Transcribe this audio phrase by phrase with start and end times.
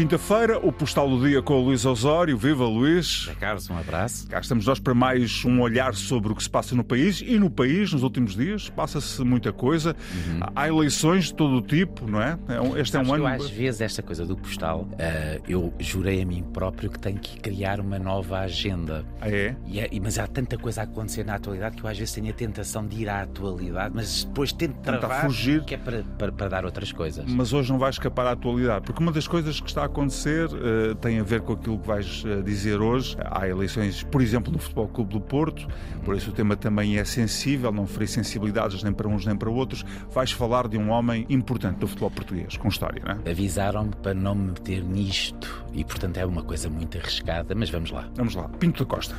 [0.00, 2.34] quinta-feira, o Postal do Dia com o Luís Osório.
[2.38, 3.26] Viva Luís!
[3.26, 4.26] Zé Carlos, um abraço.
[4.28, 7.38] Cá estamos nós para mais um olhar sobre o que se passa no país e
[7.38, 8.70] no país nos últimos dias.
[8.70, 9.94] Passa-se muita coisa.
[10.14, 10.40] Uhum.
[10.56, 12.38] Há eleições de todo o tipo, não é?
[12.48, 13.24] é este é um ano.
[13.24, 17.18] Eu, às vezes, esta coisa do postal, uh, eu jurei a mim próprio que tenho
[17.18, 19.04] que criar uma nova agenda.
[19.20, 19.54] Ah, é?
[19.70, 20.00] é?
[20.02, 22.86] mas há tanta coisa a acontecer na atualidade que eu às vezes tenho a tentação
[22.86, 25.62] de ir à atualidade, mas depois tento travar fugir.
[25.62, 27.30] que é para, para, para dar outras coisas.
[27.30, 30.46] Mas hoje não vai escapar à atualidade, porque uma das coisas que está a acontecer
[30.46, 33.16] uh, tem a ver com aquilo que vais uh, dizer hoje.
[33.30, 35.66] Há eleições, por exemplo, no Futebol Clube do Porto,
[36.04, 39.50] por isso o tema também é sensível, não ferir sensibilidades nem para uns nem para
[39.50, 39.84] outros.
[40.10, 43.30] Vais falar de um homem importante do futebol português, com história, não é?
[43.30, 47.90] Avisaram-me para não me meter nisto e, portanto, é uma coisa muito arriscada, mas vamos
[47.90, 48.08] lá.
[48.14, 48.48] Vamos lá.
[48.48, 49.14] Pinto da Costa.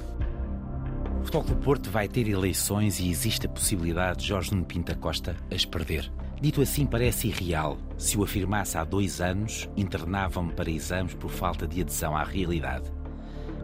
[1.22, 4.92] O Futebol Clube Porto vai ter eleições e existe a possibilidade de Jorge Nuno Pinto
[4.92, 6.12] da Costa as perder.
[6.42, 7.78] Dito assim, parece irreal.
[8.00, 12.92] Se o afirmasse há dois anos, internavam-me para exames por falta de adesão à realidade.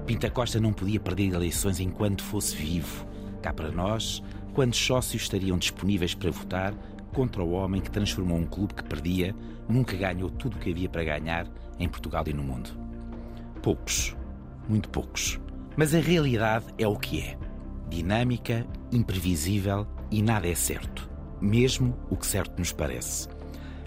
[0.06, 3.04] Pinta Costa não podia perder eleições enquanto fosse vivo.
[3.42, 4.22] Cá para nós,
[4.54, 6.76] quantos sócios estariam disponíveis para votar
[7.12, 9.36] contra o homem que transformou um clube que perdia,
[9.68, 11.48] nunca ganhou tudo o que havia para ganhar
[11.80, 12.70] em Portugal e no mundo?
[13.64, 14.16] Poucos.
[14.70, 15.40] Muito poucos.
[15.76, 17.40] Mas a realidade é o que é:
[17.90, 23.28] dinâmica, imprevisível e nada é certo mesmo o que certo nos parece.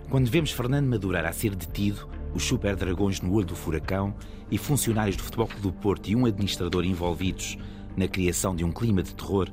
[0.08, 4.14] Quando vemos Fernando Madureira a ser detido, os super dragões no olho do furacão
[4.50, 7.56] e funcionários do Futebol Clube do Porto e um administrador envolvidos
[7.96, 9.48] na criação de um clima de terror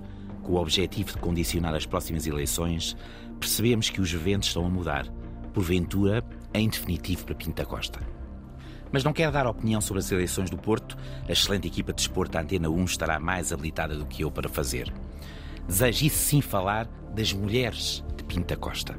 [0.47, 2.95] com o objetivo de condicionar as próximas eleições,
[3.39, 5.05] percebemos que os eventos estão a mudar,
[5.53, 7.99] porventura, em definitivo para Pinta Costa.
[8.91, 12.31] Mas não quero dar opinião sobre as eleições do Porto, a excelente equipa de desporto
[12.31, 14.93] da Antena 1 estará mais habilitada do que eu para fazer.
[15.67, 18.97] Desejo isso sim falar das mulheres de Pinta Costa.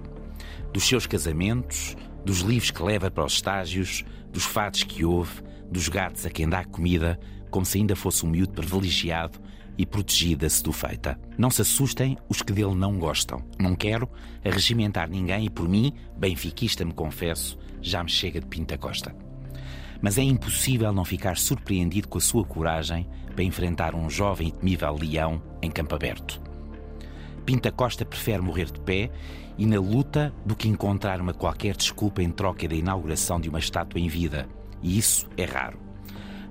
[0.72, 5.88] Dos seus casamentos, dos livros que leva para os estágios, dos fatos que ouve, dos
[5.88, 7.18] gatos a quem dá comida,
[7.50, 9.38] como se ainda fosse um miúdo privilegiado
[9.76, 11.18] e protegido da sedufeita.
[11.38, 13.44] Não se assustem os que dele não gostam.
[13.58, 14.08] Não quero
[14.44, 19.14] arregimentar ninguém e, por mim, benfiquista me confesso, já me chega de Pinta Costa.
[20.02, 24.52] Mas é impossível não ficar surpreendido com a sua coragem para enfrentar um jovem e
[24.52, 26.47] temível leão em campo aberto.
[27.48, 29.10] Pinta Costa prefere morrer de pé
[29.56, 33.58] e na luta do que encontrar uma qualquer desculpa em troca da inauguração de uma
[33.58, 34.46] estátua em vida.
[34.82, 35.80] E isso é raro.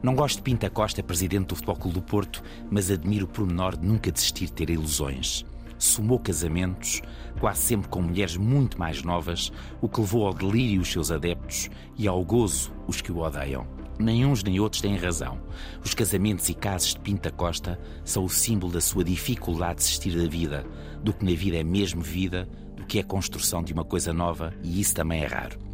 [0.02, 2.42] Não gosto de Pinta Costa, presidente do Futebol Clube do Porto,
[2.72, 5.46] mas admiro o pormenor de nunca desistir de ter ilusões.
[5.78, 7.04] Sumou casamentos,
[7.40, 11.70] quase sempre com mulheres muito mais novas, o que levou ao delírio os seus adeptos
[11.96, 13.68] e ao gozo os que o odeiam.
[14.00, 15.40] Nem uns nem outros têm razão.
[15.84, 20.18] Os casamentos e casos de Pinta Costa são o símbolo da sua dificuldade de desistir
[20.18, 20.66] da vida,
[21.04, 24.54] do que na vida é mesmo vida, do que é construção de uma coisa nova,
[24.64, 25.67] e isso também é raro.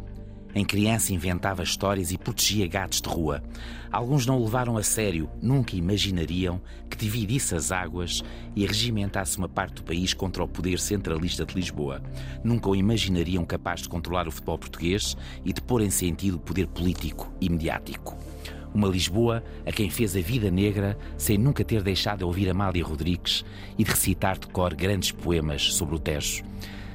[0.54, 3.42] Em criança inventava histórias e protegia gatos de rua.
[3.90, 8.22] Alguns não o levaram a sério, nunca imaginariam que dividisse as águas
[8.54, 12.00] e regimentasse uma parte do país contra o poder centralista de Lisboa.
[12.44, 16.40] Nunca o imaginariam capaz de controlar o futebol português e de pôr em sentido o
[16.40, 18.16] poder político e mediático.
[18.72, 22.84] Uma Lisboa a quem fez a vida negra sem nunca ter deixado de ouvir Amália
[22.84, 23.44] Rodrigues
[23.76, 26.44] e de recitar de cor grandes poemas sobre o Tejo.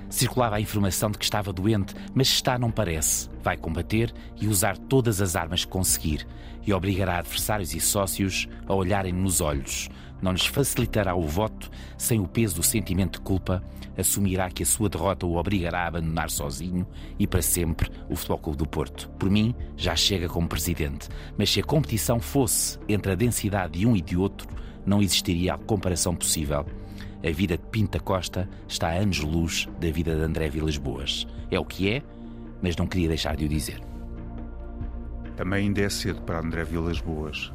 [0.09, 3.29] Circulava a informação de que estava doente, mas está não parece.
[3.43, 4.11] Vai combater
[4.41, 6.25] e usar todas as armas que conseguir
[6.65, 9.87] e obrigará adversários e sócios a olharem nos olhos.
[10.21, 13.63] Não lhes facilitará o voto sem o peso do sentimento de culpa.
[13.97, 16.85] Assumirá que a sua derrota o obrigará a abandonar sozinho
[17.17, 19.09] e para sempre o Futebol Clube do Porto.
[19.17, 21.07] Por mim, já chega como presidente.
[21.37, 24.47] Mas se a competição fosse entre a densidade de um e de outro,
[24.85, 26.65] não existiria a comparação possível.
[27.21, 31.27] A vida de Pinta Costa está a anos-luz da vida de André Vilas Boas.
[31.51, 32.01] É o que é,
[32.61, 33.81] mas não queria deixar de o dizer.
[35.35, 37.51] Também ainda é cedo para André Vilas Boas.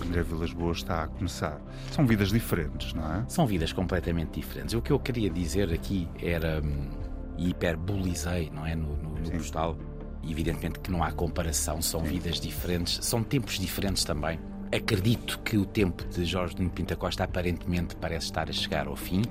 [0.00, 1.60] André Vilas Boas está a começar.
[1.90, 3.24] São vidas diferentes, não é?
[3.28, 4.74] São vidas completamente diferentes.
[4.74, 6.88] O que eu queria dizer aqui era, hum,
[7.36, 9.76] e hiperbolizei, não é, no, no, no postal,
[10.22, 12.12] evidentemente que não há comparação, são Sim.
[12.12, 14.38] vidas diferentes, são tempos diferentes também.
[14.72, 18.94] Acredito que o tempo de Jorge Nuno Pinta Costa aparentemente parece estar a chegar ao
[18.94, 19.22] fim.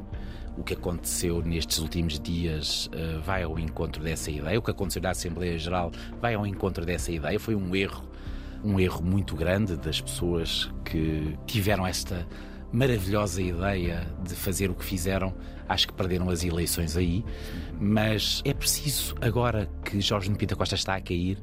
[0.57, 4.59] O que aconteceu nestes últimos dias uh, vai ao encontro dessa ideia.
[4.59, 5.91] O que aconteceu na Assembleia Geral
[6.21, 7.39] vai ao encontro dessa ideia.
[7.39, 8.03] Foi um erro,
[8.61, 12.27] um erro muito grande das pessoas que tiveram esta
[12.73, 15.33] maravilhosa ideia de fazer o que fizeram.
[15.69, 17.23] Acho que perderam as eleições aí.
[17.79, 21.37] Mas é preciso, agora que Jorge Nuno Pinta Costa está a cair,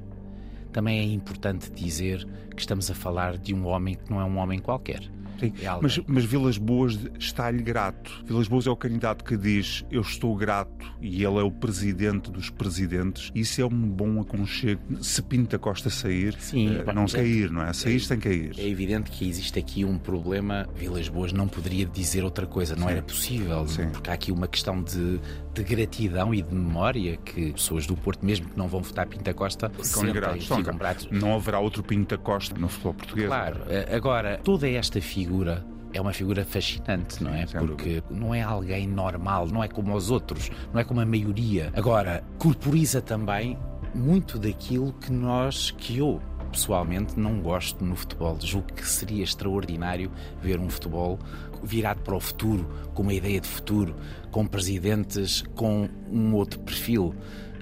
[0.76, 2.22] também é importante dizer
[2.54, 5.00] que estamos a falar de um homem que não é um homem qualquer.
[5.38, 5.78] Sim, é.
[5.80, 8.24] Mas, mas Vilas Boas está-lhe grato.
[8.24, 12.30] Vilas Boas é o candidato que diz eu estou grato e ele é o presidente
[12.30, 13.30] dos presidentes.
[13.34, 14.80] Isso é um bom aconchego.
[15.02, 17.72] Se Pinta Costa sair, Sim, uh, não cair, não é?
[17.72, 18.54] Sair sem cair.
[18.58, 20.66] É evidente que existe aqui um problema.
[20.74, 22.92] Vilas Boas não poderia dizer outra coisa, não Sim.
[22.92, 23.88] era possível, Sim.
[23.90, 25.20] porque há aqui uma questão de,
[25.54, 29.32] de gratidão e de memória que pessoas do Porto, mesmo que não vão votar Pinta
[29.34, 31.08] Costa, ficam gratos.
[31.10, 33.26] Não haverá outro Pinta Costa no futebol português.
[33.28, 33.60] Claro.
[33.68, 37.46] Eh, agora, toda esta figura é uma figura fascinante, não é?
[37.46, 41.72] Porque não é alguém normal, não é como os outros, não é como a maioria.
[41.74, 43.58] Agora, corporiza também
[43.94, 46.20] muito daquilo que nós, que eu
[46.52, 48.38] pessoalmente não gosto no futebol.
[48.40, 51.18] Julgo que seria extraordinário ver um futebol
[51.62, 53.96] virado para o futuro, com uma ideia de futuro,
[54.30, 57.14] com presidentes com um outro perfil.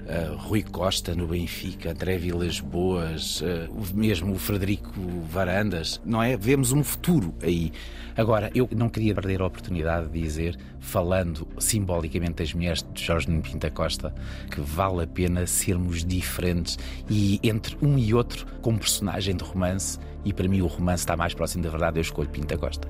[0.05, 4.91] Uh, Rui Costa no Benfica, André Vilas Boas, uh, mesmo o Frederico
[5.29, 6.37] Varandas, não é?
[6.37, 7.71] Vemos um futuro aí.
[8.15, 13.29] Agora, eu não queria perder a oportunidade de dizer, falando simbolicamente das mulheres de Jorge
[13.29, 14.13] Nuno Pinta Costa,
[14.51, 16.77] que vale a pena sermos diferentes
[17.09, 21.15] e entre um e outro, como personagem de romance, e para mim o romance está
[21.15, 22.89] mais próximo da verdade, eu escolho Pinta Costa.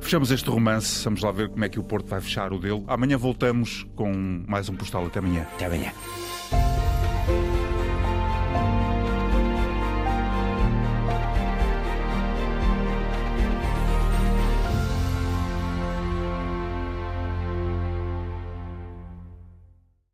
[0.00, 2.84] Fechamos este romance, vamos lá ver como é que o Porto vai fechar o dele.
[2.88, 4.12] Amanhã voltamos com
[4.48, 5.06] mais um postal.
[5.06, 5.46] Até amanhã.
[5.54, 5.92] Até amanhã.